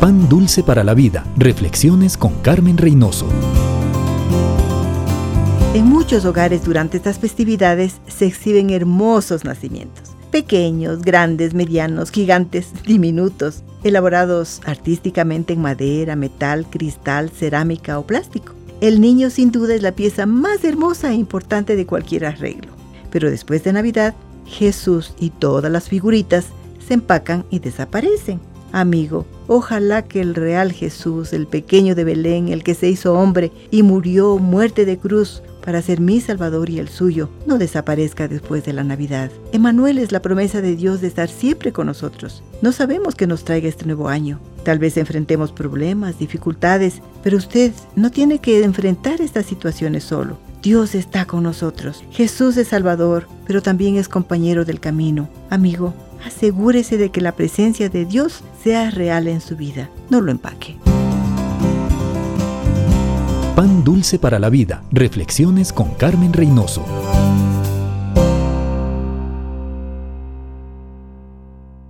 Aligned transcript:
Pan 0.00 0.28
Dulce 0.28 0.62
para 0.62 0.84
la 0.84 0.94
Vida. 0.94 1.26
Reflexiones 1.36 2.16
con 2.16 2.32
Carmen 2.34 2.78
Reynoso. 2.78 3.26
En 5.74 5.86
muchos 5.86 6.24
hogares 6.24 6.64
durante 6.64 6.96
estas 6.96 7.18
festividades 7.18 7.96
se 8.06 8.26
exhiben 8.26 8.70
hermosos 8.70 9.44
nacimientos. 9.44 10.12
Pequeños, 10.30 11.02
grandes, 11.02 11.52
medianos, 11.52 12.12
gigantes, 12.12 12.68
diminutos, 12.86 13.64
elaborados 13.82 14.60
artísticamente 14.66 15.54
en 15.54 15.62
madera, 15.62 16.14
metal, 16.14 16.66
cristal, 16.70 17.30
cerámica 17.30 17.98
o 17.98 18.06
plástico. 18.06 18.54
El 18.80 19.00
niño 19.00 19.30
sin 19.30 19.50
duda 19.50 19.74
es 19.74 19.82
la 19.82 19.96
pieza 19.96 20.26
más 20.26 20.62
hermosa 20.62 21.10
e 21.10 21.14
importante 21.14 21.74
de 21.74 21.86
cualquier 21.86 22.24
arreglo. 22.24 22.70
Pero 23.10 23.28
después 23.30 23.64
de 23.64 23.72
Navidad, 23.72 24.14
Jesús 24.46 25.12
y 25.18 25.30
todas 25.30 25.72
las 25.72 25.88
figuritas 25.88 26.46
se 26.86 26.94
empacan 26.94 27.44
y 27.50 27.58
desaparecen. 27.58 28.38
Amigo, 28.70 29.26
ojalá 29.48 30.02
que 30.02 30.20
el 30.20 30.36
real 30.36 30.72
Jesús, 30.72 31.32
el 31.32 31.48
pequeño 31.48 31.96
de 31.96 32.04
Belén, 32.04 32.48
el 32.48 32.62
que 32.62 32.74
se 32.74 32.88
hizo 32.88 33.14
hombre 33.14 33.50
y 33.72 33.82
murió 33.82 34.38
muerte 34.38 34.84
de 34.84 34.98
cruz 34.98 35.42
para 35.64 35.82
ser 35.82 36.00
mi 36.00 36.20
Salvador 36.20 36.70
y 36.70 36.78
el 36.78 36.88
suyo, 36.88 37.28
no 37.46 37.58
desaparezca 37.58 38.28
después 38.28 38.64
de 38.64 38.72
la 38.72 38.84
Navidad. 38.84 39.30
Emanuel 39.52 39.98
es 39.98 40.12
la 40.12 40.22
promesa 40.22 40.62
de 40.62 40.76
Dios 40.76 41.00
de 41.00 41.08
estar 41.08 41.28
siempre 41.28 41.72
con 41.72 41.86
nosotros. 41.86 42.42
No 42.62 42.72
sabemos 42.72 43.14
qué 43.14 43.26
nos 43.26 43.44
traiga 43.44 43.68
este 43.68 43.84
nuevo 43.84 44.08
año. 44.08 44.40
Tal 44.64 44.78
vez 44.78 44.96
enfrentemos 44.96 45.52
problemas, 45.52 46.18
dificultades, 46.18 47.02
pero 47.22 47.36
usted 47.36 47.72
no 47.96 48.10
tiene 48.10 48.38
que 48.38 48.62
enfrentar 48.62 49.20
estas 49.20 49.46
situaciones 49.46 50.04
solo. 50.04 50.38
Dios 50.62 50.94
está 50.94 51.24
con 51.24 51.42
nosotros. 51.42 52.02
Jesús 52.10 52.56
es 52.56 52.68
Salvador, 52.68 53.28
pero 53.46 53.62
también 53.62 53.96
es 53.96 54.08
compañero 54.08 54.64
del 54.64 54.80
camino. 54.80 55.28
Amigo, 55.50 55.94
asegúrese 56.28 56.96
de 56.96 57.10
que 57.10 57.20
la 57.20 57.32
presencia 57.32 57.88
de 57.88 58.04
Dios 58.04 58.42
sea 58.62 58.90
real 58.90 59.26
en 59.26 59.40
su 59.40 59.56
vida. 59.56 59.90
No 60.08 60.20
lo 60.20 60.30
empaque. 60.30 60.76
Pan 63.56 63.82
dulce 63.82 64.18
para 64.18 64.38
la 64.38 64.50
vida. 64.50 64.84
Reflexiones 64.92 65.72
con 65.72 65.94
Carmen 65.94 66.32
Reynoso. 66.32 66.84